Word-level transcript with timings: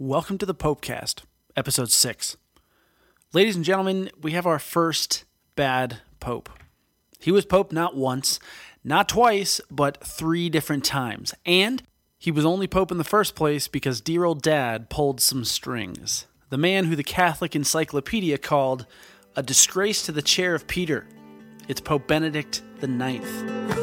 Welcome 0.00 0.38
to 0.38 0.46
the 0.46 0.54
Popecast, 0.54 1.22
episode 1.56 1.90
6. 1.90 2.36
Ladies 3.32 3.56
and 3.56 3.64
gentlemen, 3.64 4.10
we 4.22 4.30
have 4.30 4.46
our 4.46 4.60
first 4.60 5.24
bad 5.56 6.02
pope. 6.20 6.48
He 7.18 7.32
was 7.32 7.44
pope 7.44 7.72
not 7.72 7.96
once, 7.96 8.38
not 8.84 9.08
twice, 9.08 9.60
but 9.72 10.00
three 10.06 10.48
different 10.50 10.84
times. 10.84 11.34
And 11.44 11.82
he 12.16 12.30
was 12.30 12.44
only 12.44 12.68
pope 12.68 12.92
in 12.92 12.98
the 12.98 13.02
first 13.02 13.34
place 13.34 13.66
because 13.66 14.00
dear 14.00 14.22
old 14.22 14.40
dad 14.40 14.88
pulled 14.88 15.20
some 15.20 15.44
strings. 15.44 16.28
The 16.50 16.58
man 16.58 16.84
who 16.84 16.94
the 16.94 17.02
Catholic 17.02 17.56
Encyclopedia 17.56 18.38
called 18.38 18.86
a 19.34 19.42
disgrace 19.42 20.06
to 20.06 20.12
the 20.12 20.22
chair 20.22 20.54
of 20.54 20.68
Peter. 20.68 21.08
It's 21.66 21.80
Pope 21.80 22.06
Benedict 22.06 22.62
the 22.78 22.86
Ninth. 22.86 23.77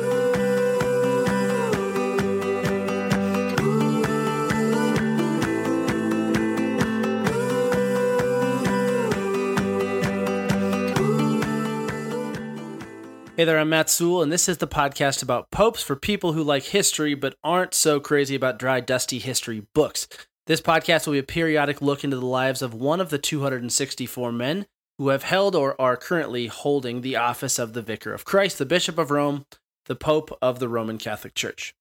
Hey 13.37 13.43
there, 13.43 13.59
I'm 13.59 13.67
Matt 13.67 13.89
Sewell, 13.89 14.23
and 14.23 14.31
this 14.31 14.47
is 14.47 14.59
the 14.59 14.67
podcast 14.67 15.21
about 15.21 15.51
popes 15.51 15.83
for 15.83 15.97
people 15.97 16.31
who 16.31 16.41
like 16.41 16.63
history 16.63 17.15
but 17.15 17.35
aren't 17.43 17.73
so 17.73 17.99
crazy 17.99 18.33
about 18.33 18.57
dry, 18.57 18.79
dusty 18.79 19.19
history 19.19 19.67
books. 19.73 20.07
This 20.47 20.61
podcast 20.61 21.05
will 21.05 21.11
be 21.11 21.19
a 21.19 21.23
periodic 21.23 21.81
look 21.81 22.05
into 22.05 22.15
the 22.15 22.25
lives 22.25 22.61
of 22.61 22.73
one 22.73 23.01
of 23.01 23.09
the 23.09 23.17
264 23.17 24.31
men 24.31 24.65
who 24.97 25.09
have 25.09 25.23
held 25.23 25.53
or 25.53 25.79
are 25.81 25.97
currently 25.97 26.47
holding 26.47 27.01
the 27.01 27.17
office 27.17 27.59
of 27.59 27.73
the 27.73 27.81
Vicar 27.81 28.13
of 28.13 28.23
Christ, 28.23 28.57
the 28.57 28.65
Bishop 28.65 28.97
of 28.97 29.11
Rome, 29.11 29.45
the 29.87 29.97
Pope 29.97 30.31
of 30.41 30.59
the 30.59 30.69
Roman 30.69 30.97
Catholic 30.97 31.35
Church. 31.35 31.75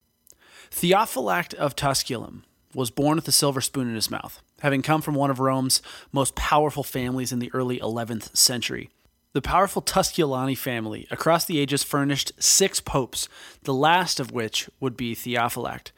Theophylact 0.73 1.55
of 1.55 1.77
Tusculum 1.77 2.43
was 2.75 2.91
born 2.91 3.15
with 3.15 3.29
a 3.29 3.33
silver 3.33 3.61
spoon 3.61 3.89
in 3.89 3.95
his 3.95 4.11
mouth, 4.11 4.43
having 4.59 4.83
come 4.83 5.01
from 5.01 5.15
one 5.15 5.31
of 5.31 5.39
Rome's 5.39 5.83
most 6.11 6.35
powerful 6.35 6.83
families 6.83 7.31
in 7.31 7.39
the 7.39 7.55
early 7.55 7.79
11th 7.79 8.37
century. 8.37 8.91
The 9.35 9.43
powerful 9.43 9.83
Tusculani 9.83 10.57
family 10.57 11.09
across 11.11 11.45
the 11.45 11.59
ages 11.59 11.83
furnished 11.83 12.31
six 12.39 12.79
popes, 12.79 13.29
the 13.65 13.75
last 13.75 14.21
of 14.21 14.31
which 14.31 14.71
would 14.79 14.97
be 14.97 15.13
Theophylact. 15.13 15.91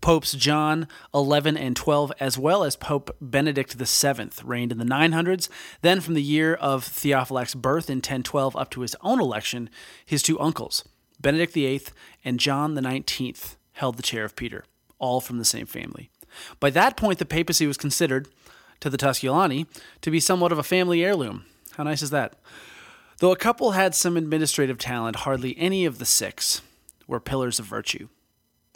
Popes 0.00 0.32
John 0.34 0.86
11 1.12 1.56
and 1.56 1.74
12, 1.74 2.12
as 2.20 2.38
well 2.38 2.62
as 2.62 2.76
Pope 2.76 3.16
Benedict 3.20 3.74
VII, 3.74 4.30
reigned 4.44 4.70
in 4.70 4.78
the 4.78 4.84
900s. 4.84 5.48
Then, 5.82 6.00
from 6.00 6.14
the 6.14 6.22
year 6.22 6.54
of 6.54 6.84
Theophylact's 6.84 7.56
birth 7.56 7.90
in 7.90 7.96
1012 7.96 8.54
up 8.54 8.70
to 8.70 8.82
his 8.82 8.94
own 9.00 9.20
election, 9.20 9.70
his 10.06 10.22
two 10.22 10.38
uncles, 10.38 10.84
Benedict 11.20 11.52
VIII 11.52 11.82
and 12.24 12.38
John 12.38 12.76
XIX, 12.76 13.56
held 13.72 13.96
the 13.96 14.04
chair 14.04 14.24
of 14.24 14.36
Peter, 14.36 14.66
all 15.00 15.20
from 15.20 15.38
the 15.38 15.44
same 15.44 15.66
family. 15.66 16.10
By 16.60 16.70
that 16.70 16.96
point, 16.96 17.18
the 17.18 17.24
papacy 17.24 17.66
was 17.66 17.76
considered, 17.76 18.28
to 18.78 18.88
the 18.88 18.98
Tusculani, 18.98 19.66
to 20.00 20.12
be 20.12 20.20
somewhat 20.20 20.52
of 20.52 20.58
a 20.58 20.62
family 20.62 21.04
heirloom. 21.04 21.44
How 21.72 21.82
nice 21.82 22.00
is 22.02 22.10
that? 22.10 22.36
Though 23.18 23.32
a 23.32 23.36
couple 23.36 23.72
had 23.72 23.94
some 23.94 24.16
administrative 24.16 24.78
talent, 24.78 25.16
hardly 25.16 25.56
any 25.58 25.84
of 25.84 25.98
the 25.98 26.04
six 26.04 26.62
were 27.06 27.20
pillars 27.20 27.58
of 27.58 27.66
virtue. 27.66 28.08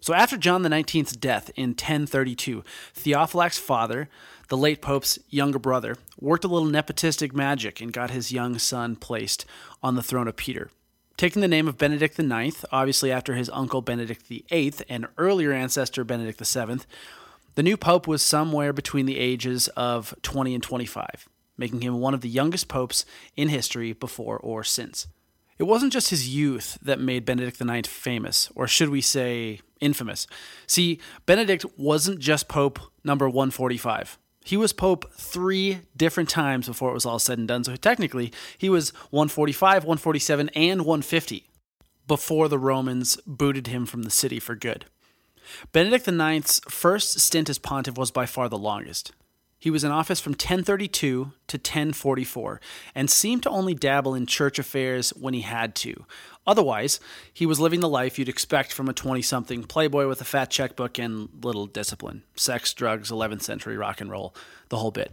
So 0.01 0.15
after 0.15 0.37
John 0.37 0.63
Nineteenth's 0.63 1.17
death 1.17 1.51
in 1.57 1.71
1032, 1.71 2.63
Theophylact's 2.95 3.59
father, 3.59 4.09
the 4.49 4.57
late 4.57 4.81
pope's 4.81 5.19
younger 5.29 5.59
brother, 5.59 5.97
worked 6.21 6.45
a 6.45 6.49
little 6.49 6.69
nepotistic 6.69 7.33
magic 7.33 7.81
and 7.81 7.93
got 7.93 8.11
his 8.11 8.31
young 8.31 8.59
son 8.59 8.95
placed 8.95 9.45
on 9.83 9.97
the 9.97 10.03
throne 10.03 10.29
of 10.29 10.37
Peter. 10.37 10.71
Taking 11.17 11.43
the 11.43 11.49
name 11.49 11.67
of 11.67 11.79
Benedict 11.79 12.17
IX, 12.17 12.65
obviously 12.71 13.11
after 13.11 13.35
his 13.35 13.51
uncle 13.51 13.83
Benedict 13.83 14.23
VIII 14.29 14.75
and 14.89 15.09
earlier 15.19 15.53
ancestor 15.53 16.05
Benedict 16.05 16.39
VII, 16.39 16.79
the 17.57 17.63
new 17.65 17.77
pope 17.77 18.07
was 18.07 18.23
somewhere 18.23 18.73
between 18.73 19.07
the 19.07 19.19
ages 19.19 19.67
of 19.69 20.15
20 20.23 20.55
and 20.55 20.63
25 20.63 21.29
making 21.59 21.83
him 21.83 22.01
one 22.01 22.15
of 22.15 22.23
the 22.23 22.29
youngest 22.29 22.69
popes 22.69 23.05
in 23.37 23.49
history 23.49 23.93
before 23.93 24.39
or 24.39 24.65
since. 24.65 25.09
It 25.59 25.65
wasn't 25.65 25.93
just 25.93 26.11
his 26.11 26.29
youth 26.29 26.79
that 26.81 27.01
made 27.01 27.25
Benedict 27.25 27.61
IX 27.61 27.89
famous, 27.89 28.49
or 28.55 28.69
should 28.69 28.91
we 28.91 29.01
say 29.01 29.61
infamous. 29.81 30.27
See, 30.67 31.01
Benedict 31.27 31.65
wasn't 31.77 32.21
just 32.21 32.49
Pope 32.49 32.79
number 33.03 33.29
145. 33.29 34.19
He 34.45 34.57
was 34.57 34.73
Pope 34.73 35.13
three 35.13 35.81
different 35.97 36.29
times 36.29 36.69
before 36.69 36.91
it 36.91 36.95
was 36.95 37.05
all 37.05 37.19
said 37.19 37.39
and 37.39 37.49
done, 37.49 37.65
so 37.65 37.77
technically 37.77 38.33
he 38.57 38.71
was 38.71 38.91
145, 39.11 39.85
147, 39.85 40.49
and 40.51 40.81
150 40.83 41.45
before 42.07 42.49
the 42.49 42.59
Romans 42.59 43.19
booted 43.27 43.67
him 43.67 43.85
from 43.85 44.05
the 44.05 44.11
city 44.11 44.41
for 44.41 44.55
good. 44.55 44.87
Benedict 45.73 46.09
IX's 46.09 46.61
first 46.69 47.21
stint 47.21 47.51
as 47.51 47.59
pontiff 47.59 47.99
was 47.99 48.11
by 48.11 48.27
far 48.27 48.49
the 48.49 48.57
longest. 48.59 49.13
He 49.59 49.71
was 49.71 49.83
in 49.83 49.91
office 49.91 50.21
from 50.21 50.33
1032 50.33 51.33
to 51.49 51.57
1044 51.57 52.61
and 52.95 53.11
seemed 53.11 53.43
to 53.43 53.51
only 53.51 53.75
dabble 53.75 54.15
in 54.15 54.27
church 54.27 54.59
affairs 54.59 55.11
when 55.11 55.35
he 55.35 55.41
had 55.41 55.75
to. 55.77 56.05
Otherwise, 56.47 57.01
he 57.33 57.45
was 57.45 57.59
living 57.59 57.81
the 57.81 57.89
life 57.89 58.19
you'd 58.19 58.29
expect 58.29 58.73
from 58.73 58.89
a 58.89 58.93
20 58.93 59.21
something 59.21 59.65
playboy 59.65 60.07
with 60.07 60.21
a 60.21 60.25
fat 60.25 60.51
checkbook 60.51 60.99
and 60.99 61.29
little 61.43 61.67
discipline 61.67 62.23
sex, 62.37 62.73
drugs, 62.73 63.11
11th 63.11 63.43
century 63.43 63.77
rock 63.77 64.01
and 64.01 64.11
roll, 64.11 64.35
the 64.69 64.79
whole 64.79 64.93
bit. 64.93 65.13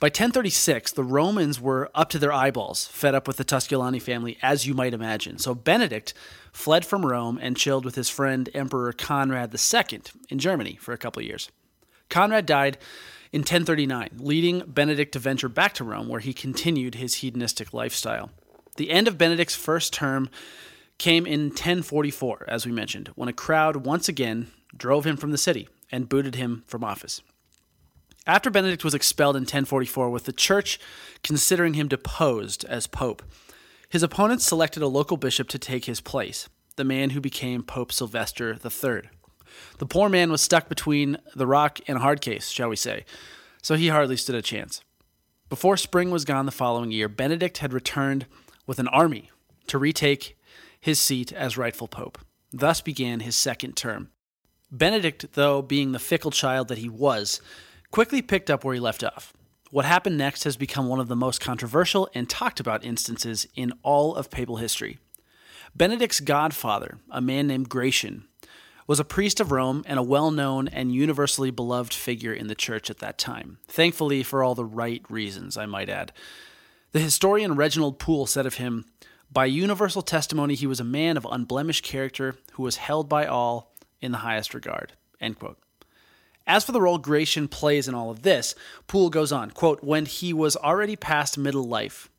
By 0.00 0.06
1036, 0.06 0.92
the 0.92 1.04
Romans 1.04 1.60
were 1.60 1.90
up 1.94 2.08
to 2.10 2.18
their 2.18 2.32
eyeballs, 2.32 2.86
fed 2.86 3.14
up 3.14 3.28
with 3.28 3.36
the 3.36 3.44
Tusculani 3.44 4.00
family, 4.00 4.38
as 4.40 4.66
you 4.66 4.72
might 4.72 4.94
imagine. 4.94 5.38
So 5.38 5.54
Benedict 5.54 6.14
fled 6.52 6.86
from 6.86 7.04
Rome 7.04 7.38
and 7.40 7.54
chilled 7.54 7.84
with 7.84 7.96
his 7.96 8.08
friend 8.08 8.48
Emperor 8.54 8.94
Conrad 8.94 9.54
II 9.54 10.00
in 10.30 10.38
Germany 10.38 10.78
for 10.80 10.94
a 10.94 10.98
couple 10.98 11.20
of 11.20 11.26
years. 11.26 11.50
Conrad 12.08 12.46
died 12.46 12.78
in 13.32 13.40
1039, 13.40 14.10
leading 14.18 14.60
Benedict 14.66 15.12
to 15.12 15.18
venture 15.18 15.48
back 15.48 15.74
to 15.74 15.84
Rome, 15.84 16.08
where 16.08 16.20
he 16.20 16.32
continued 16.32 16.96
his 16.96 17.16
hedonistic 17.16 17.72
lifestyle. 17.72 18.30
The 18.76 18.90
end 18.90 19.08
of 19.08 19.18
Benedict's 19.18 19.54
first 19.54 19.92
term 19.92 20.28
came 20.98 21.26
in 21.26 21.48
1044, 21.48 22.46
as 22.48 22.66
we 22.66 22.72
mentioned, 22.72 23.08
when 23.14 23.28
a 23.28 23.32
crowd 23.32 23.76
once 23.86 24.08
again 24.08 24.48
drove 24.76 25.06
him 25.06 25.16
from 25.16 25.30
the 25.30 25.38
city 25.38 25.68
and 25.90 26.08
booted 26.08 26.34
him 26.34 26.64
from 26.66 26.84
office. 26.84 27.22
After 28.26 28.50
Benedict 28.50 28.84
was 28.84 28.94
expelled 28.94 29.36
in 29.36 29.42
1044, 29.42 30.10
with 30.10 30.24
the 30.24 30.32
church 30.32 30.78
considering 31.22 31.74
him 31.74 31.88
deposed 31.88 32.64
as 32.66 32.86
pope, 32.86 33.22
his 33.88 34.02
opponents 34.02 34.46
selected 34.46 34.82
a 34.82 34.88
local 34.88 35.16
bishop 35.16 35.48
to 35.48 35.58
take 35.58 35.86
his 35.86 36.00
place, 36.00 36.48
the 36.76 36.84
man 36.84 37.10
who 37.10 37.20
became 37.20 37.62
Pope 37.62 37.92
Sylvester 37.92 38.56
III. 38.62 39.08
The 39.78 39.86
poor 39.86 40.08
man 40.08 40.30
was 40.30 40.40
stuck 40.40 40.68
between 40.68 41.18
the 41.34 41.46
rock 41.46 41.78
and 41.86 41.98
a 41.98 42.00
hard 42.00 42.20
case, 42.20 42.48
shall 42.48 42.68
we 42.68 42.76
say, 42.76 43.04
so 43.62 43.74
he 43.74 43.88
hardly 43.88 44.16
stood 44.16 44.36
a 44.36 44.42
chance. 44.42 44.82
Before 45.48 45.76
spring 45.76 46.10
was 46.10 46.24
gone 46.24 46.46
the 46.46 46.52
following 46.52 46.92
year, 46.92 47.08
Benedict 47.08 47.58
had 47.58 47.72
returned 47.72 48.26
with 48.66 48.78
an 48.78 48.88
army 48.88 49.30
to 49.66 49.78
retake 49.78 50.38
his 50.80 50.98
seat 50.98 51.32
as 51.32 51.58
rightful 51.58 51.88
pope. 51.88 52.18
Thus 52.52 52.80
began 52.80 53.20
his 53.20 53.36
second 53.36 53.76
term. 53.76 54.10
Benedict, 54.70 55.32
though 55.32 55.62
being 55.62 55.92
the 55.92 55.98
fickle 55.98 56.30
child 56.30 56.68
that 56.68 56.78
he 56.78 56.88
was, 56.88 57.40
quickly 57.90 58.22
picked 58.22 58.50
up 58.50 58.64
where 58.64 58.74
he 58.74 58.80
left 58.80 59.02
off. 59.02 59.32
What 59.70 59.84
happened 59.84 60.18
next 60.18 60.44
has 60.44 60.56
become 60.56 60.88
one 60.88 61.00
of 61.00 61.08
the 61.08 61.16
most 61.16 61.40
controversial 61.40 62.08
and 62.14 62.28
talked 62.28 62.60
about 62.60 62.84
instances 62.84 63.46
in 63.54 63.72
all 63.82 64.14
of 64.14 64.30
papal 64.30 64.56
history. 64.56 64.98
Benedict's 65.76 66.20
godfather, 66.20 66.98
a 67.10 67.20
man 67.20 67.46
named 67.46 67.68
Gratian, 67.68 68.24
was 68.90 68.98
a 68.98 69.04
priest 69.04 69.38
of 69.38 69.52
Rome 69.52 69.84
and 69.86 70.00
a 70.00 70.02
well 70.02 70.32
known 70.32 70.66
and 70.66 70.92
universally 70.92 71.52
beloved 71.52 71.94
figure 71.94 72.32
in 72.32 72.48
the 72.48 72.56
church 72.56 72.90
at 72.90 72.98
that 72.98 73.18
time. 73.18 73.58
Thankfully, 73.68 74.24
for 74.24 74.42
all 74.42 74.56
the 74.56 74.64
right 74.64 75.00
reasons, 75.08 75.56
I 75.56 75.64
might 75.64 75.88
add. 75.88 76.10
The 76.90 76.98
historian 76.98 77.54
Reginald 77.54 78.00
Poole 78.00 78.26
said 78.26 78.46
of 78.46 78.54
him, 78.54 78.86
By 79.32 79.44
universal 79.44 80.02
testimony, 80.02 80.56
he 80.56 80.66
was 80.66 80.80
a 80.80 80.84
man 80.84 81.16
of 81.16 81.24
unblemished 81.30 81.84
character 81.84 82.34
who 82.54 82.64
was 82.64 82.78
held 82.78 83.08
by 83.08 83.26
all 83.26 83.72
in 84.00 84.10
the 84.10 84.18
highest 84.18 84.54
regard. 84.54 84.94
As 86.44 86.64
for 86.64 86.72
the 86.72 86.80
role 86.80 86.98
Gratian 86.98 87.46
plays 87.46 87.86
in 87.86 87.94
all 87.94 88.10
of 88.10 88.22
this, 88.22 88.56
Poole 88.88 89.08
goes 89.08 89.30
on, 89.30 89.52
quote, 89.52 89.84
When 89.84 90.04
he 90.04 90.32
was 90.32 90.56
already 90.56 90.96
past 90.96 91.38
middle 91.38 91.62
life, 91.62 92.10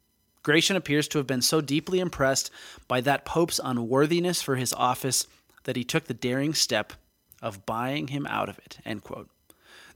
Gratian 0.41 0.77
appears 0.77 1.09
to 1.09 1.17
have 1.17 1.27
been 1.27 1.41
so 1.41 1.59
deeply 1.59 1.99
impressed 1.99 2.49
by 2.87 3.01
that 3.01 3.25
pope's 3.25 3.59
unworthiness 3.61 4.41
for 4.41 4.55
his 4.55 4.71
office 4.71 5.27
that 5.63 5.75
he 5.75 5.83
took 5.83 6.05
the 6.05 6.13
daring 6.13 6.53
step 6.53 6.93
of 7.41 7.65
buying 7.65 8.07
him 8.07 8.27
out 8.27 8.49
of 8.49 8.57
it. 8.59 8.79
End 8.85 9.03
quote. 9.03 9.29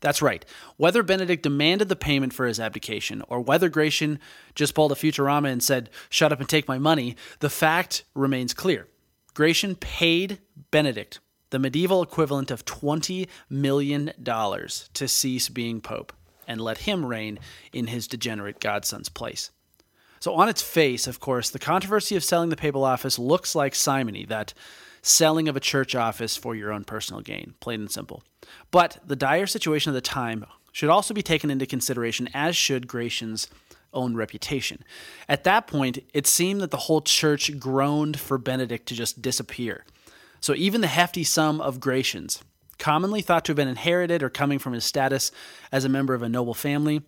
That's 0.02 0.22
right. 0.22 0.46
Whether 0.78 1.04
Benedict 1.04 1.44
demanded 1.44 1.90
the 1.90 1.96
payment 1.96 2.34
for 2.34 2.46
his 2.46 2.60
abdication 2.60 3.24
or 3.28 3.40
whether 3.40 3.70
Gratian 3.70 4.20
just 4.54 4.76
pulled 4.76 4.92
a 4.92 4.96
Futurama 4.96 5.52
and 5.52 5.64
said, 5.64 5.90
shut 6.10 6.32
up 6.32 6.40
and 6.40 6.50
take 6.50 6.68
my 6.68 6.78
money, 6.78 7.16
the 7.40 7.50
fact 7.50 8.04
remains 8.14 8.54
clear. 8.54 8.88
Gratian 9.34 9.76
paid 9.76 10.40
Benedict 10.72 11.20
the 11.56 11.60
medieval 11.60 12.04
equivalent 12.04 12.52
of 12.52 12.66
$20 12.66 13.28
million 13.50 14.12
to 14.94 15.08
cease 15.08 15.48
being 15.48 15.80
pope 15.80 16.12
and 16.48 16.60
let 16.60 16.80
him 16.80 17.06
reign 17.06 17.40
in 17.72 17.88
his 17.88 18.08
degenerate 18.08 18.60
godson's 18.60 19.10
place. 19.10 19.52
So, 20.20 20.34
on 20.34 20.50
its 20.50 20.62
face, 20.62 21.08
of 21.08 21.20
course, 21.20 21.50
the 21.50 21.60
controversy 21.60 22.16
of 22.16 22.24
selling 22.24 22.50
the 22.50 22.56
papal 22.56 22.84
office 22.84 23.20
looks 23.20 23.56
like 23.56 23.76
simony, 23.76 24.26
that 24.26 24.54
selling 25.06 25.48
of 25.48 25.56
a 25.56 25.60
church 25.60 25.94
office 25.94 26.36
for 26.36 26.56
your 26.56 26.72
own 26.72 26.84
personal 26.84 27.22
gain, 27.22 27.54
plain 27.60 27.82
and 27.82 27.92
simple. 27.92 28.24
But 28.72 28.98
the 29.06 29.16
dire 29.16 29.46
situation 29.46 29.92
of 29.92 29.94
the 29.94 30.02
time 30.02 30.46
should 30.72 30.90
also 30.90 31.14
be 31.14 31.22
taken 31.22 31.52
into 31.52 31.68
consideration, 31.68 32.28
as 32.34 32.56
should 32.56 32.88
Gratian's 32.88 33.48
own 33.94 34.16
reputation. 34.16 34.84
At 35.30 35.44
that 35.44 35.68
point, 35.68 36.00
it 36.14 36.26
seemed 36.26 36.60
that 36.62 36.72
the 36.72 36.78
whole 36.78 37.02
church 37.02 37.60
groaned 37.60 38.20
for 38.20 38.40
Benedict 38.40 38.88
to 38.88 38.96
just 38.96 39.22
disappear. 39.22 39.86
So 40.42 40.56
even 40.56 40.82
the 40.82 40.88
hefty 40.88 41.24
sum 41.24 41.62
of 41.62 41.80
Gratians, 41.80 42.44
commonly 42.80 43.22
thought 43.22 43.46
to 43.46 43.52
have 43.52 43.58
been 43.58 43.68
inherited 43.68 44.24
or 44.24 44.30
coming 44.30 44.58
from 44.58 44.74
his 44.74 44.84
status 44.84 45.32
as 45.72 45.86
a 45.86 45.90
member 45.90 46.16
of 46.16 46.24
a 46.24 46.30
noble 46.30 46.56
family, 46.56 47.04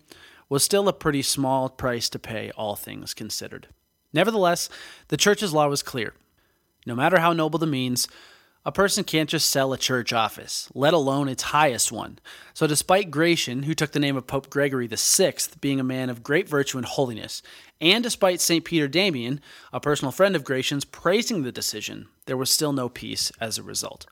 was 0.48 0.62
still 0.62 0.88
a 0.88 0.92
pretty 0.92 1.22
small 1.22 1.68
price 1.68 2.08
to 2.10 2.18
pay, 2.18 2.52
all 2.56 2.76
things 2.76 3.12
considered. 3.12 3.66
Nevertheless, 4.12 4.68
the 5.08 5.16
church's 5.16 5.52
law 5.52 5.68
was 5.68 5.82
clear. 5.82 6.14
No 6.88 6.96
matter 6.96 7.20
how 7.20 7.34
noble 7.34 7.58
the 7.58 7.66
means, 7.66 8.08
a 8.64 8.72
person 8.72 9.04
can't 9.04 9.28
just 9.28 9.50
sell 9.50 9.74
a 9.74 9.78
church 9.78 10.10
office, 10.10 10.70
let 10.74 10.94
alone 10.94 11.28
its 11.28 11.42
highest 11.44 11.92
one. 11.92 12.18
So, 12.54 12.66
despite 12.66 13.10
Gratian, 13.10 13.64
who 13.64 13.74
took 13.74 13.92
the 13.92 14.00
name 14.00 14.16
of 14.16 14.26
Pope 14.26 14.48
Gregory 14.48 14.88
VI, 14.90 15.34
being 15.60 15.78
a 15.78 15.84
man 15.84 16.08
of 16.08 16.22
great 16.22 16.48
virtue 16.48 16.78
and 16.78 16.86
holiness, 16.86 17.42
and 17.78 18.02
despite 18.02 18.40
St. 18.40 18.64
Peter 18.64 18.88
Damian, 18.88 19.42
a 19.70 19.80
personal 19.80 20.12
friend 20.12 20.34
of 20.34 20.44
Gratian's, 20.44 20.86
praising 20.86 21.42
the 21.42 21.52
decision, 21.52 22.08
there 22.24 22.38
was 22.38 22.50
still 22.50 22.72
no 22.72 22.88
peace 22.88 23.30
as 23.38 23.58
a 23.58 23.62
result. 23.62 24.06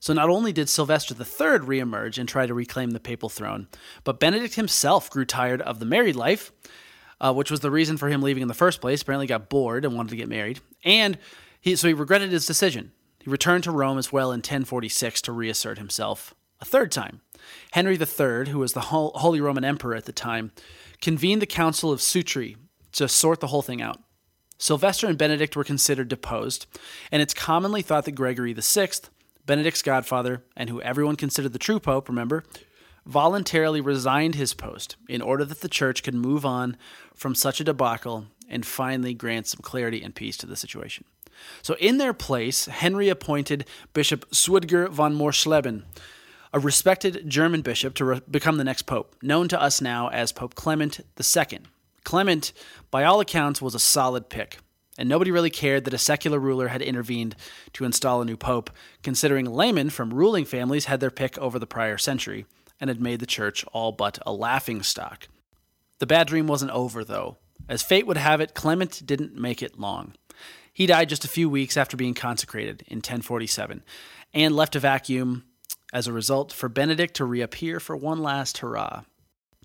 So, 0.00 0.14
not 0.14 0.30
only 0.30 0.52
did 0.52 0.70
Sylvester 0.70 1.14
III 1.14 1.60
reemerge 1.60 2.16
and 2.16 2.26
try 2.26 2.46
to 2.46 2.54
reclaim 2.54 2.92
the 2.92 3.00
papal 3.00 3.28
throne, 3.28 3.68
but 4.02 4.18
Benedict 4.18 4.54
himself 4.54 5.10
grew 5.10 5.26
tired 5.26 5.60
of 5.60 5.78
the 5.78 5.86
married 5.86 6.16
life, 6.16 6.52
uh, 7.20 7.34
which 7.34 7.50
was 7.50 7.60
the 7.60 7.70
reason 7.70 7.98
for 7.98 8.08
him 8.08 8.22
leaving 8.22 8.40
in 8.42 8.48
the 8.48 8.54
first 8.54 8.80
place. 8.80 9.02
Apparently, 9.02 9.26
got 9.26 9.50
bored 9.50 9.84
and 9.84 9.94
wanted 9.94 10.08
to 10.08 10.16
get 10.16 10.28
married. 10.28 10.60
And 10.84 11.18
he, 11.64 11.74
so 11.76 11.88
he 11.88 11.94
regretted 11.94 12.30
his 12.30 12.44
decision. 12.44 12.92
He 13.20 13.30
returned 13.30 13.64
to 13.64 13.70
Rome 13.70 13.96
as 13.96 14.12
well 14.12 14.32
in 14.32 14.40
1046 14.40 15.22
to 15.22 15.32
reassert 15.32 15.78
himself 15.78 16.34
a 16.60 16.64
third 16.66 16.92
time. 16.92 17.22
Henry 17.72 17.94
III, 17.94 18.50
who 18.50 18.58
was 18.58 18.74
the 18.74 18.80
Holy 18.82 19.40
Roman 19.40 19.64
Emperor 19.64 19.94
at 19.94 20.04
the 20.04 20.12
time, 20.12 20.52
convened 21.00 21.40
the 21.40 21.46
Council 21.46 21.90
of 21.90 22.00
Sutri 22.00 22.56
to 22.92 23.08
sort 23.08 23.40
the 23.40 23.46
whole 23.46 23.62
thing 23.62 23.80
out. 23.80 24.02
Sylvester 24.58 25.06
and 25.06 25.16
Benedict 25.16 25.56
were 25.56 25.64
considered 25.64 26.08
deposed, 26.08 26.66
and 27.10 27.22
it's 27.22 27.32
commonly 27.32 27.80
thought 27.80 28.04
that 28.04 28.12
Gregory 28.12 28.52
VI, 28.52 28.88
Benedict's 29.46 29.80
godfather, 29.80 30.44
and 30.54 30.68
who 30.68 30.82
everyone 30.82 31.16
considered 31.16 31.54
the 31.54 31.58
true 31.58 31.80
pope, 31.80 32.10
remember, 32.10 32.44
voluntarily 33.06 33.80
resigned 33.80 34.34
his 34.34 34.52
post 34.52 34.96
in 35.08 35.22
order 35.22 35.46
that 35.46 35.62
the 35.62 35.68
church 35.70 36.02
could 36.02 36.14
move 36.14 36.44
on 36.44 36.76
from 37.14 37.34
such 37.34 37.58
a 37.58 37.64
debacle 37.64 38.26
and 38.50 38.66
finally 38.66 39.14
grant 39.14 39.46
some 39.46 39.60
clarity 39.62 40.02
and 40.02 40.14
peace 40.14 40.36
to 40.36 40.46
the 40.46 40.56
situation. 40.56 41.06
So, 41.62 41.74
in 41.74 41.98
their 41.98 42.12
place, 42.12 42.66
Henry 42.66 43.08
appointed 43.08 43.66
Bishop 43.92 44.28
Suidger 44.30 44.88
von 44.90 45.14
Morsleben, 45.14 45.84
a 46.52 46.58
respected 46.60 47.28
German 47.28 47.62
bishop, 47.62 47.94
to 47.94 48.04
re- 48.04 48.20
become 48.30 48.58
the 48.58 48.64
next 48.64 48.82
pope, 48.82 49.16
known 49.22 49.48
to 49.48 49.60
us 49.60 49.80
now 49.80 50.08
as 50.08 50.32
Pope 50.32 50.54
Clement 50.54 51.00
II. 51.00 51.60
Clement, 52.04 52.52
by 52.90 53.04
all 53.04 53.20
accounts, 53.20 53.60
was 53.60 53.74
a 53.74 53.80
solid 53.80 54.28
pick, 54.28 54.58
and 54.96 55.08
nobody 55.08 55.30
really 55.30 55.50
cared 55.50 55.84
that 55.84 55.94
a 55.94 55.98
secular 55.98 56.38
ruler 56.38 56.68
had 56.68 56.82
intervened 56.82 57.34
to 57.72 57.84
install 57.84 58.22
a 58.22 58.24
new 58.24 58.36
pope, 58.36 58.70
considering 59.02 59.46
laymen 59.46 59.90
from 59.90 60.14
ruling 60.14 60.44
families 60.44 60.84
had 60.84 61.00
their 61.00 61.10
pick 61.10 61.36
over 61.38 61.58
the 61.58 61.66
prior 61.66 61.98
century 61.98 62.46
and 62.80 62.88
had 62.88 63.00
made 63.00 63.20
the 63.20 63.26
church 63.26 63.64
all 63.72 63.92
but 63.92 64.18
a 64.26 64.32
laughing 64.32 64.82
stock. 64.82 65.28
The 65.98 66.06
bad 66.06 66.26
dream 66.26 66.46
wasn't 66.46 66.72
over, 66.72 67.04
though. 67.04 67.38
As 67.68 67.82
fate 67.82 68.06
would 68.06 68.16
have 68.16 68.40
it, 68.40 68.54
Clement 68.54 69.02
didn't 69.06 69.34
make 69.34 69.62
it 69.62 69.78
long. 69.78 70.14
He 70.74 70.86
died 70.86 71.08
just 71.08 71.24
a 71.24 71.28
few 71.28 71.48
weeks 71.48 71.76
after 71.76 71.96
being 71.96 72.14
consecrated 72.14 72.82
in 72.88 72.96
1047 72.96 73.84
and 74.34 74.56
left 74.56 74.74
a 74.74 74.80
vacuum 74.80 75.44
as 75.92 76.08
a 76.08 76.12
result 76.12 76.52
for 76.52 76.68
Benedict 76.68 77.14
to 77.14 77.24
reappear 77.24 77.78
for 77.78 77.96
one 77.96 78.20
last 78.20 78.58
hurrah. 78.58 79.04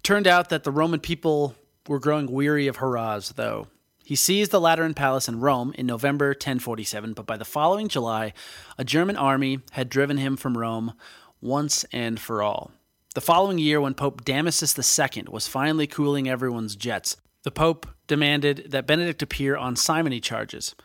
Turned 0.04 0.28
out 0.28 0.50
that 0.50 0.64
the 0.64 0.72
Roman 0.72 1.00
people 1.00 1.56
were 1.88 2.00
growing 2.00 2.32
weary 2.32 2.68
of 2.68 2.76
hurrahs, 2.76 3.34
though. 3.36 3.68
He 4.06 4.16
seized 4.16 4.52
the 4.52 4.62
Lateran 4.62 4.94
Palace 4.94 5.28
in 5.28 5.40
Rome 5.40 5.74
in 5.76 5.88
November 5.88 6.30
1047, 6.30 7.14
but 7.14 7.26
by 7.26 7.38
the 7.38 7.46
following 7.46 7.88
July, 7.88 8.34
a 8.78 8.84
German 8.84 9.16
army 9.16 9.60
had 9.72 9.90
driven 9.90 10.18
him 10.18 10.38
from 10.38 10.58
Rome 10.58 10.94
once 11.42 11.86
and 11.92 12.20
for 12.20 12.44
all. 12.44 12.72
The 13.16 13.22
following 13.22 13.58
year, 13.58 13.82
when 13.82 13.96
Pope 13.96 14.24
Damasus 14.24 14.78
II 14.78 15.26
was 15.30 15.48
finally 15.48 15.88
cooling 15.88 16.30
everyone's 16.30 16.76
jets, 16.76 17.18
the 17.42 17.52
Pope 17.52 17.88
demanded 18.06 18.68
that 18.70 18.86
Benedict 18.86 19.24
appear 19.24 19.58
on 19.58 19.76
simony 19.76 20.20
charges 20.20 20.76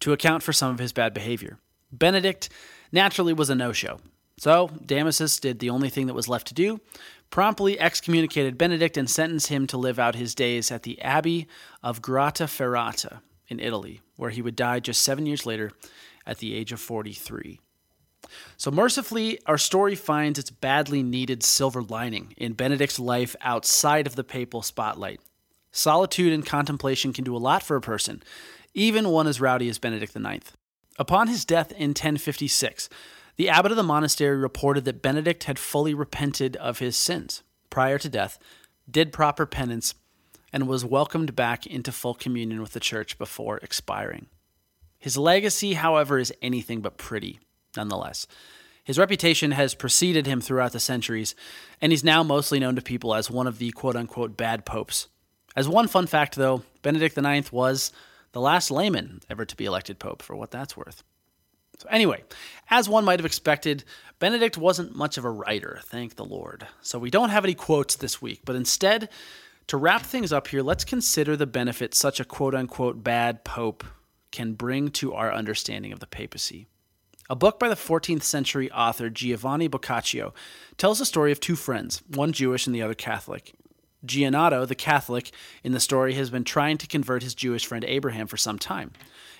to 0.00 0.12
account 0.12 0.42
for 0.42 0.52
some 0.52 0.72
of 0.72 0.78
his 0.78 0.92
bad 0.92 1.14
behavior. 1.14 1.58
Benedict 1.92 2.48
naturally 2.92 3.32
was 3.32 3.50
a 3.50 3.54
no 3.54 3.72
show. 3.72 3.98
So 4.38 4.68
Damasus 4.84 5.40
did 5.40 5.58
the 5.58 5.70
only 5.70 5.90
thing 5.90 6.06
that 6.06 6.14
was 6.14 6.28
left 6.28 6.46
to 6.48 6.54
do 6.54 6.80
promptly 7.30 7.78
excommunicated 7.78 8.58
Benedict 8.58 8.96
and 8.96 9.08
sentenced 9.08 9.46
him 9.46 9.66
to 9.68 9.78
live 9.78 9.98
out 9.98 10.16
his 10.16 10.34
days 10.34 10.70
at 10.70 10.82
the 10.82 11.00
Abbey 11.00 11.46
of 11.82 12.02
Grottaferrata 12.02 13.20
in 13.48 13.60
Italy, 13.60 14.00
where 14.16 14.30
he 14.30 14.42
would 14.42 14.56
die 14.56 14.80
just 14.80 15.02
seven 15.02 15.26
years 15.26 15.46
later 15.46 15.70
at 16.26 16.38
the 16.38 16.54
age 16.54 16.72
of 16.72 16.80
43. 16.80 17.60
So, 18.56 18.70
mercifully, 18.70 19.40
our 19.46 19.58
story 19.58 19.94
finds 19.94 20.38
its 20.38 20.50
badly 20.50 21.02
needed 21.02 21.42
silver 21.42 21.82
lining 21.82 22.34
in 22.36 22.52
Benedict's 22.52 22.98
life 22.98 23.34
outside 23.40 24.06
of 24.06 24.14
the 24.14 24.24
papal 24.24 24.62
spotlight. 24.62 25.20
Solitude 25.72 26.32
and 26.32 26.44
contemplation 26.44 27.12
can 27.12 27.24
do 27.24 27.36
a 27.36 27.38
lot 27.38 27.62
for 27.62 27.76
a 27.76 27.80
person, 27.80 28.22
even 28.74 29.08
one 29.08 29.26
as 29.26 29.40
rowdy 29.40 29.68
as 29.68 29.78
Benedict 29.78 30.16
IX. 30.16 30.52
Upon 30.98 31.28
his 31.28 31.44
death 31.44 31.72
in 31.72 31.90
1056, 31.90 32.88
the 33.36 33.48
abbot 33.48 33.72
of 33.72 33.76
the 33.76 33.82
monastery 33.82 34.36
reported 34.36 34.84
that 34.84 35.02
Benedict 35.02 35.44
had 35.44 35.58
fully 35.58 35.94
repented 35.94 36.56
of 36.56 36.78
his 36.78 36.96
sins 36.96 37.42
prior 37.70 37.98
to 37.98 38.08
death, 38.08 38.38
did 38.90 39.12
proper 39.12 39.46
penance, 39.46 39.94
and 40.52 40.68
was 40.68 40.84
welcomed 40.84 41.36
back 41.36 41.66
into 41.66 41.92
full 41.92 42.14
communion 42.14 42.60
with 42.60 42.72
the 42.72 42.80
church 42.80 43.16
before 43.16 43.58
expiring. 43.58 44.26
His 44.98 45.16
legacy, 45.16 45.74
however, 45.74 46.18
is 46.18 46.34
anything 46.42 46.80
but 46.80 46.98
pretty, 46.98 47.38
nonetheless. 47.76 48.26
His 48.84 48.98
reputation 48.98 49.52
has 49.52 49.74
preceded 49.74 50.26
him 50.26 50.40
throughout 50.40 50.72
the 50.72 50.80
centuries, 50.80 51.34
and 51.80 51.92
he's 51.92 52.04
now 52.04 52.22
mostly 52.22 52.58
known 52.58 52.74
to 52.76 52.82
people 52.82 53.14
as 53.14 53.30
one 53.30 53.46
of 53.46 53.58
the 53.58 53.70
quote 53.70 53.96
unquote 53.96 54.36
bad 54.36 54.66
popes. 54.66 55.08
As 55.56 55.68
one 55.68 55.88
fun 55.88 56.06
fact, 56.06 56.36
though, 56.36 56.62
Benedict 56.82 57.16
IX 57.16 57.50
was 57.52 57.92
the 58.32 58.40
last 58.40 58.70
layman 58.70 59.20
ever 59.28 59.44
to 59.44 59.56
be 59.56 59.64
elected 59.64 59.98
pope, 59.98 60.22
for 60.22 60.36
what 60.36 60.50
that's 60.50 60.76
worth. 60.76 61.02
So, 61.78 61.88
anyway, 61.88 62.24
as 62.68 62.88
one 62.88 63.04
might 63.04 63.18
have 63.18 63.26
expected, 63.26 63.84
Benedict 64.18 64.58
wasn't 64.58 64.94
much 64.94 65.16
of 65.16 65.24
a 65.24 65.30
writer, 65.30 65.80
thank 65.84 66.16
the 66.16 66.24
Lord. 66.24 66.66
So, 66.82 66.98
we 66.98 67.10
don't 67.10 67.30
have 67.30 67.44
any 67.44 67.54
quotes 67.54 67.96
this 67.96 68.20
week, 68.20 68.42
but 68.44 68.56
instead, 68.56 69.08
to 69.68 69.76
wrap 69.76 70.02
things 70.02 70.32
up 70.32 70.48
here, 70.48 70.62
let's 70.62 70.84
consider 70.84 71.36
the 71.36 71.46
benefit 71.46 71.94
such 71.94 72.20
a 72.20 72.24
quote 72.24 72.54
unquote 72.54 73.02
bad 73.02 73.44
pope 73.44 73.84
can 74.30 74.52
bring 74.54 74.88
to 74.88 75.14
our 75.14 75.32
understanding 75.32 75.92
of 75.92 76.00
the 76.00 76.06
papacy. 76.06 76.66
A 77.30 77.36
book 77.36 77.60
by 77.60 77.68
the 77.68 77.76
14th 77.76 78.24
century 78.24 78.70
author 78.72 79.08
Giovanni 79.08 79.68
Boccaccio 79.68 80.34
tells 80.76 80.98
the 80.98 81.06
story 81.06 81.30
of 81.30 81.38
two 81.38 81.54
friends, 81.54 82.02
one 82.08 82.32
Jewish 82.32 82.66
and 82.66 82.74
the 82.74 82.82
other 82.82 82.94
Catholic. 82.94 83.54
Giannato, 84.04 84.64
the 84.64 84.74
Catholic, 84.74 85.30
in 85.62 85.72
the 85.72 85.80
story 85.80 86.14
has 86.14 86.30
been 86.30 86.44
trying 86.44 86.78
to 86.78 86.86
convert 86.86 87.22
his 87.22 87.34
Jewish 87.34 87.66
friend 87.66 87.84
Abraham 87.84 88.26
for 88.26 88.36
some 88.36 88.58
time. 88.58 88.92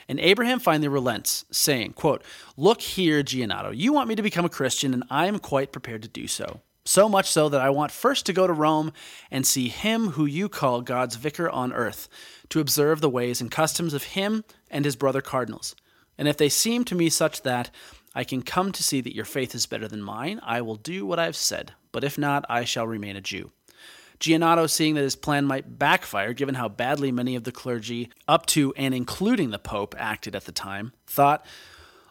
And 0.09 0.19
Abraham 0.21 0.59
finally 0.59 0.89
relents, 0.89 1.45
saying, 1.51 1.93
quote, 1.93 2.23
Look 2.57 2.81
here, 2.81 3.23
Giannato, 3.23 3.71
you 3.71 3.93
want 3.93 4.09
me 4.09 4.17
to 4.17 4.23
become 4.23 4.45
a 4.45 4.51
Christian, 4.51 4.93
and 4.93 5.05
I 5.09 5.27
am 5.27 5.39
quite 5.39 5.73
prepared 5.73 6.03
to 6.03 6.09
do 6.09 6.27
so. 6.27 6.61
So 6.85 7.09
much 7.09 7.31
so 7.31 7.49
that 7.49 7.61
I 7.61 7.71
want 7.71 7.93
first 7.93 8.27
to 8.27 8.33
go 8.33 8.47
to 8.47 8.53
Rome 8.53 8.93
and 9.31 9.47
see 9.47 9.69
him 9.69 10.09
who 10.09 10.25
you 10.25 10.49
call 10.49 10.81
God's 10.81 11.17
vicar 11.17 11.49
on 11.49 11.73
earth, 11.73 12.09
to 12.49 12.61
observe 12.61 13.01
the 13.01 13.09
ways 13.09 13.41
and 13.41 13.51
customs 13.51 13.95
of 13.95 14.03
him 14.03 14.45
and 14.71 14.85
his 14.85 14.97
brother 14.97 15.21
cardinals. 15.21 15.77
And 16.19 16.27
if 16.27 16.37
they 16.37 16.49
seem 16.49 16.85
to 16.85 16.95
me 16.95 17.09
such 17.09 17.43
that 17.43 17.71
I 18.15 18.25
can 18.25 18.43
come 18.43 18.73
to 18.73 18.83
see 18.83 19.01
that 19.01 19.15
your 19.15 19.25
faith 19.25 19.55
is 19.55 19.67
better 19.67 19.87
than 19.87 20.03
mine, 20.03 20.41
I 20.43 20.61
will 20.63 20.75
do 20.75 21.07
what 21.07 21.21
I 21.21 21.27
have 21.27 21.37
said. 21.37 21.73
But 21.93 22.03
if 22.03 22.19
not, 22.19 22.45
I 22.49 22.65
shall 22.65 22.87
remain 22.87 23.15
a 23.15 23.21
Jew. 23.21 23.53
Giannato, 24.21 24.67
seeing 24.67 24.95
that 24.95 25.03
his 25.03 25.17
plan 25.17 25.47
might 25.47 25.79
backfire 25.79 26.35
given 26.35 26.55
how 26.55 26.69
badly 26.69 27.11
many 27.11 27.35
of 27.35 27.45
the 27.45 27.53
clergy, 27.53 28.11
up 28.29 28.47
to 28.47 28.73
and 28.77 28.95
including 28.95 29.51
the 29.51 29.59
Pope, 29.59 29.95
acted 29.99 30.37
at 30.37 30.45
the 30.45 30.53
time, 30.53 30.93
thought, 31.07 31.45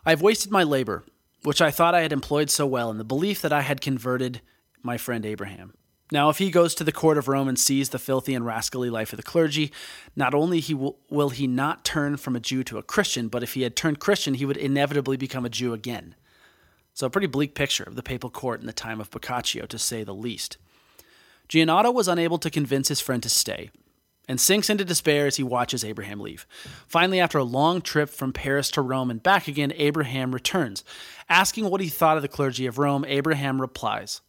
I 0.06 0.10
have 0.10 0.22
wasted 0.22 0.52
my 0.52 0.64
labor, 0.64 1.04
which 1.44 1.62
I 1.62 1.70
thought 1.70 1.96
I 1.96 2.02
had 2.02 2.12
employed 2.12 2.50
so 2.50 2.66
well, 2.66 2.90
in 2.90 2.98
the 2.98 3.04
belief 3.04 3.42
that 3.42 3.54
I 3.54 3.62
had 3.62 3.80
converted 3.80 4.42
my 4.82 4.98
friend 4.98 5.26
Abraham. 5.26 5.76
Now, 6.12 6.30
if 6.30 6.40
he 6.40 6.50
goes 6.50 6.74
to 6.76 6.84
the 6.84 6.92
court 6.92 7.20
of 7.20 7.28
Rome 7.28 7.48
and 7.48 7.60
sees 7.60 7.90
the 7.90 8.00
filthy 8.00 8.34
and 8.34 8.44
rascally 8.44 8.90
life 8.90 9.14
of 9.14 9.18
the 9.18 9.24
clergy, 9.24 9.72
not 10.16 10.34
only 10.34 10.60
he 10.60 10.74
will, 10.74 10.98
will 11.12 11.30
he 11.30 11.46
not 11.46 11.86
turn 11.86 12.18
from 12.18 12.36
a 12.36 12.40
Jew 12.40 12.64
to 12.64 12.80
a 12.80 12.84
Christian, 12.84 13.28
but 13.28 13.44
if 13.44 13.54
he 13.54 13.62
had 13.62 13.76
turned 13.76 14.00
Christian, 14.00 14.34
he 14.34 14.46
would 14.46 14.58
inevitably 14.58 15.18
become 15.18 15.46
a 15.46 15.50
Jew 15.50 15.74
again. 15.74 16.16
So, 16.96 17.06
a 17.06 17.12
pretty 17.12 17.28
bleak 17.28 17.54
picture 17.54 17.84
of 17.84 17.96
the 17.96 18.02
papal 18.02 18.32
court 18.32 18.60
in 18.60 18.66
the 18.66 18.74
time 18.74 19.00
of 19.00 19.12
Boccaccio, 19.12 19.68
to 19.68 19.78
say 19.78 20.04
the 20.04 20.16
least. 20.16 20.58
Giannato 21.50 21.92
was 21.92 22.08
unable 22.08 22.38
to 22.38 22.50
convince 22.50 22.88
his 22.88 23.02
friend 23.02 23.22
to 23.24 23.30
stay 23.30 23.72
and 24.30 24.40
sinks 24.40 24.70
into 24.70 24.86
despair 24.86 25.26
as 25.26 25.38
he 25.38 25.44
watches 25.44 25.84
Abraham 25.84 26.20
leave. 26.20 26.46
Finally, 26.88 27.20
after 27.20 27.40
a 27.40 27.44
long 27.44 27.82
trip 27.82 28.10
from 28.10 28.32
Paris 28.32 28.70
to 28.72 28.82
Rome 28.82 29.10
and 29.10 29.22
back 29.22 29.48
again, 29.48 29.74
Abraham 29.76 30.32
returns. 30.32 30.84
Asking 31.28 31.68
what 31.70 31.82
he 31.82 31.90
thought 31.90 32.16
of 32.16 32.22
the 32.22 32.28
clergy 32.30 32.68
of 32.68 32.78
Rome, 32.78 33.04
Abraham 33.08 33.60
replies, 33.60 34.22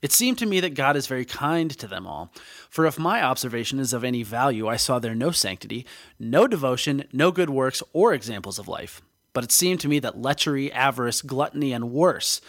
It 0.00 0.10
seemed 0.10 0.38
to 0.38 0.46
me 0.46 0.58
that 0.60 0.74
God 0.74 0.96
is 0.96 1.06
very 1.06 1.26
kind 1.26 1.70
to 1.78 1.86
them 1.86 2.06
all. 2.06 2.32
For 2.70 2.86
if 2.86 2.98
my 2.98 3.22
observation 3.22 3.78
is 3.78 3.92
of 3.92 4.04
any 4.04 4.22
value, 4.22 4.66
I 4.66 4.76
saw 4.76 4.98
there 4.98 5.14
no 5.14 5.30
sanctity, 5.32 5.84
no 6.18 6.48
devotion, 6.48 7.04
no 7.12 7.30
good 7.30 7.50
works, 7.50 7.82
or 7.92 8.14
examples 8.14 8.58
of 8.58 8.68
life. 8.68 9.02
But 9.34 9.44
it 9.44 9.52
seemed 9.52 9.80
to 9.80 9.88
me 9.88 9.98
that 9.98 10.20
lechery, 10.20 10.72
avarice, 10.72 11.20
gluttony, 11.20 11.74
and 11.74 11.92
worse 11.92 12.40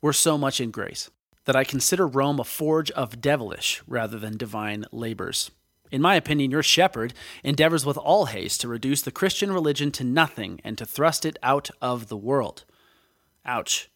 were 0.00 0.12
so 0.12 0.38
much 0.38 0.60
in 0.60 0.70
grace, 0.70 1.10
that 1.44 1.56
I 1.56 1.64
consider 1.64 2.06
Rome 2.06 2.40
a 2.40 2.44
forge 2.44 2.90
of 2.92 3.20
devilish 3.20 3.82
rather 3.86 4.18
than 4.18 4.36
divine 4.36 4.84
labors. 4.92 5.50
In 5.90 6.02
my 6.02 6.16
opinion, 6.16 6.50
your 6.50 6.62
shepherd 6.62 7.14
endeavors 7.42 7.86
with 7.86 7.98
all 7.98 8.26
haste 8.26 8.60
to 8.62 8.68
reduce 8.68 9.02
the 9.02 9.12
Christian 9.12 9.52
religion 9.52 9.90
to 9.92 10.04
nothing 10.04 10.60
and 10.64 10.76
to 10.78 10.86
thrust 10.86 11.24
it 11.24 11.38
out 11.42 11.70
of 11.80 12.08
the 12.08 12.16
world. 12.16 12.64
Ouch. 13.44 13.90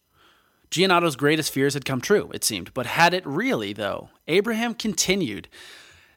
Giannotto's 0.71 1.15
greatest 1.15 1.51
fears 1.51 1.73
had 1.73 1.85
come 1.85 1.99
true, 1.99 2.29
it 2.33 2.43
seemed. 2.43 2.73
But 2.73 2.85
had 2.85 3.13
it 3.13 3.25
really, 3.25 3.73
though? 3.73 4.09
Abraham 4.27 4.75
continued. 4.75 5.47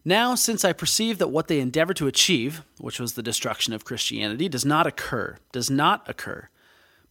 Now, 0.04 0.34
since 0.34 0.64
I 0.64 0.72
perceive 0.72 1.18
that 1.18 1.28
what 1.28 1.48
they 1.48 1.60
endeavor 1.60 1.94
to 1.94 2.06
achieve, 2.06 2.62
which 2.78 3.00
was 3.00 3.14
the 3.14 3.22
destruction 3.22 3.72
of 3.72 3.84
Christianity, 3.84 4.48
does 4.48 4.64
not 4.64 4.86
occur, 4.86 5.38
does 5.52 5.70
not 5.70 6.08
occur, 6.08 6.48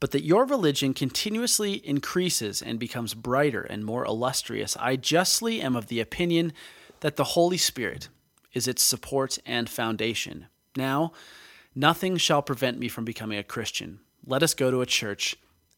but 0.01 0.11
that 0.11 0.25
your 0.25 0.45
religion 0.45 0.95
continuously 0.95 1.73
increases 1.87 2.61
and 2.61 2.79
becomes 2.79 3.13
brighter 3.13 3.61
and 3.61 3.85
more 3.85 4.03
illustrious, 4.03 4.75
I 4.77 4.95
justly 4.95 5.61
am 5.61 5.75
of 5.75 5.87
the 5.87 5.99
opinion 6.01 6.53
that 7.01 7.17
the 7.17 7.23
Holy 7.23 7.57
Spirit 7.57 8.09
is 8.51 8.67
its 8.67 8.81
support 8.81 9.37
and 9.45 9.69
foundation. 9.69 10.47
Now, 10.75 11.13
nothing 11.75 12.17
shall 12.17 12.41
prevent 12.41 12.79
me 12.79 12.87
from 12.87 13.05
becoming 13.05 13.37
a 13.37 13.43
Christian. 13.43 13.99
Let 14.25 14.41
us 14.41 14.55
go 14.55 14.71
to 14.71 14.81
a 14.81 14.87
church, 14.87 15.37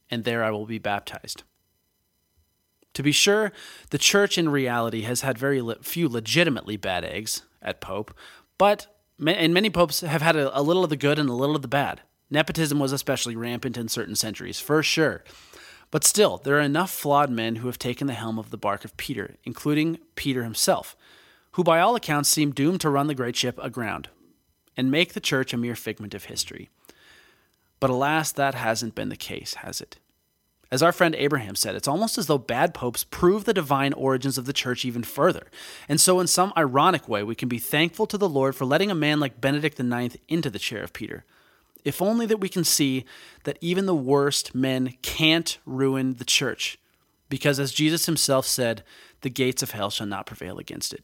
and 0.10 0.24
there 0.24 0.42
I 0.42 0.52
will 0.52 0.66
be 0.66 0.80
baptized. 0.80 1.44
To 2.94 3.04
be 3.04 3.12
sure, 3.12 3.52
the 3.90 3.98
church 3.98 4.38
in 4.38 4.48
reality 4.48 5.02
has 5.02 5.20
had 5.20 5.38
very 5.38 5.62
few 5.82 6.08
legitimately 6.08 6.78
bad 6.78 7.04
eggs 7.04 7.42
at 7.62 7.82
Pope, 7.82 8.16
but 8.58 8.88
and 9.20 9.54
many 9.54 9.70
popes 9.70 10.00
have 10.00 10.22
had 10.22 10.38
a, 10.38 10.58
a 10.58 10.62
little 10.62 10.86
of 10.86 10.90
the 10.90 10.96
good 10.96 11.20
and 11.20 11.30
a 11.30 11.34
little 11.34 11.58
of 11.58 11.62
the 11.62 11.68
bad. 11.68 12.02
Nepotism 12.34 12.80
was 12.80 12.92
especially 12.92 13.36
rampant 13.36 13.78
in 13.78 13.88
certain 13.88 14.16
centuries, 14.16 14.60
for 14.60 14.82
sure. 14.82 15.24
But 15.92 16.04
still, 16.04 16.38
there 16.38 16.58
are 16.58 16.62
enough 16.62 16.90
flawed 16.90 17.30
men 17.30 17.58
who 17.58 17.68
have 17.68 17.78
taken 17.78 18.08
the 18.08 18.14
helm 18.14 18.40
of 18.40 18.50
the 18.50 18.58
bark 18.58 18.84
of 18.84 18.98
Peter, 18.98 19.36
including 19.44 20.00
Peter 20.16 20.44
himself, 20.44 20.98
who 21.52 21.64
by 21.64 21.80
all 21.80 21.96
accounts 21.96 22.30
seem 22.30 22.52
doomed 22.52 22.82
to 22.82 22.90
run 22.90 23.06
the 23.06 23.14
great 23.14 23.36
ship 23.36 23.60
aground 23.62 24.10
and 24.76 24.90
make 24.90 25.14
the 25.14 25.20
church 25.20 25.54
a 25.54 25.58
mere 25.58 25.76
figment 25.76 26.16
of 26.16 26.26
history. 26.26 26.72
But 27.80 27.92
alas, 27.92 28.32
that 28.32 28.56
hasn't 28.56 28.96
been 28.96 29.10
the 29.10 29.16
case, 29.16 29.54
has 29.56 29.80
it? 29.80 30.00
As 30.72 30.82
our 30.82 30.92
friend 30.92 31.14
Abraham 31.14 31.56
said, 31.56 31.76
it's 31.76 31.88
almost 31.88 32.18
as 32.18 32.26
though 32.26 32.40
bad 32.40 32.74
popes 32.74 33.04
prove 33.04 33.46
the 33.46 33.54
divine 33.54 33.94
origins 33.94 34.40
of 34.40 34.48
the 34.48 34.54
church 34.54 34.86
even 34.86 35.04
further. 35.04 35.52
And 35.88 36.02
so, 36.02 36.20
in 36.20 36.26
some 36.26 36.52
ironic 36.58 37.08
way, 37.08 37.22
we 37.22 37.36
can 37.36 37.48
be 37.48 37.60
thankful 37.60 38.08
to 38.08 38.18
the 38.18 38.28
Lord 38.28 38.56
for 38.56 38.66
letting 38.66 38.90
a 38.90 38.96
man 38.96 39.20
like 39.20 39.40
Benedict 39.40 39.80
IX 39.80 40.18
into 40.28 40.50
the 40.50 40.58
chair 40.58 40.82
of 40.82 40.94
Peter. 40.94 41.26
If 41.84 42.02
only 42.02 42.26
that 42.28 42.40
we 42.40 42.50
can 42.50 42.64
see 42.64 43.06
that 43.44 43.58
even 43.62 43.86
the 43.86 43.96
worst 43.96 44.56
men 44.56 44.96
can't 45.02 45.58
ruin 45.66 46.16
the 46.16 46.26
church. 46.26 46.78
Because 47.30 47.60
as 47.60 47.72
Jesus 47.72 48.06
himself 48.06 48.46
said, 48.46 48.84
the 49.22 49.30
gates 49.30 49.64
of 49.64 49.72
hell 49.72 49.90
shall 49.90 50.08
not 50.08 50.26
prevail 50.26 50.60
against 50.60 50.94
it. 50.94 51.04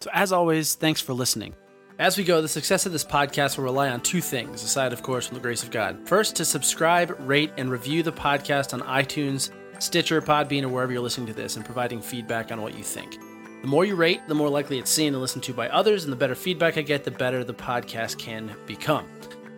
So, 0.00 0.10
as 0.12 0.32
always, 0.32 0.74
thanks 0.74 1.00
for 1.00 1.14
listening. 1.14 1.54
As 1.98 2.18
we 2.18 2.24
go, 2.24 2.42
the 2.42 2.48
success 2.48 2.86
of 2.86 2.92
this 2.92 3.04
podcast 3.04 3.56
will 3.56 3.64
rely 3.64 3.88
on 3.90 4.00
two 4.00 4.20
things, 4.20 4.64
aside, 4.64 4.92
of 4.92 5.02
course, 5.02 5.26
from 5.26 5.36
the 5.36 5.42
grace 5.42 5.62
of 5.62 5.70
God. 5.70 6.08
First, 6.08 6.34
to 6.36 6.44
subscribe, 6.44 7.14
rate, 7.20 7.52
and 7.56 7.70
review 7.70 8.02
the 8.02 8.12
podcast 8.12 8.72
on 8.72 8.80
iTunes, 8.80 9.50
Stitcher, 9.78 10.20
Podbean, 10.20 10.64
or 10.64 10.68
wherever 10.68 10.92
you're 10.92 11.02
listening 11.02 11.28
to 11.28 11.32
this, 11.32 11.56
and 11.56 11.64
providing 11.64 12.00
feedback 12.00 12.50
on 12.50 12.60
what 12.60 12.76
you 12.76 12.82
think. 12.82 13.18
The 13.60 13.68
more 13.68 13.84
you 13.84 13.94
rate, 13.94 14.20
the 14.26 14.34
more 14.34 14.48
likely 14.48 14.78
it's 14.78 14.90
seen 14.90 15.12
and 15.12 15.20
listened 15.20 15.44
to 15.44 15.54
by 15.54 15.68
others, 15.68 16.04
and 16.04 16.12
the 16.12 16.16
better 16.16 16.34
feedback 16.34 16.76
I 16.76 16.82
get, 16.82 17.04
the 17.04 17.10
better 17.12 17.44
the 17.44 17.54
podcast 17.54 18.18
can 18.18 18.52
become. 18.66 19.06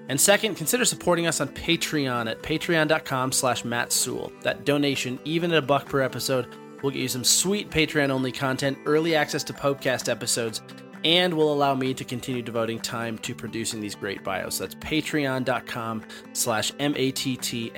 And 0.08 0.20
second, 0.20 0.56
consider 0.56 0.84
supporting 0.84 1.26
us 1.26 1.40
on 1.40 1.48
Patreon 1.48 2.30
at 2.30 2.42
patreon.com 2.42 3.32
slash 3.32 3.64
Matt 3.64 3.90
Sewell. 3.92 4.32
That 4.42 4.64
donation, 4.64 5.18
even 5.24 5.50
at 5.52 5.58
a 5.58 5.62
buck 5.66 5.86
per 5.86 6.02
episode, 6.02 6.46
will 6.82 6.90
get 6.90 7.00
you 7.00 7.08
some 7.08 7.24
sweet 7.24 7.70
Patreon-only 7.70 8.32
content, 8.32 8.76
early 8.84 9.14
access 9.14 9.42
to 9.44 9.54
Popecast 9.54 10.10
episodes, 10.10 10.60
and 11.04 11.32
will 11.34 11.52
allow 11.52 11.74
me 11.74 11.94
to 11.94 12.04
continue 12.04 12.42
devoting 12.42 12.78
time 12.78 13.18
to 13.18 13.34
producing 13.34 13.80
these 13.80 13.94
great 13.94 14.22
bios. 14.24 14.58
That's 14.58 14.74
patreon.com 14.76 16.02
slash 16.32 16.72
M-A-T-T-S-E-W-E-L-L. 16.78 17.72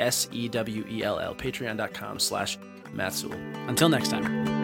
Patreon.com 1.34 2.18
slash 2.18 2.58
Matt 2.92 3.14
Sewell. 3.14 3.38
Until 3.68 3.88
next 3.88 4.08
time. 4.08 4.55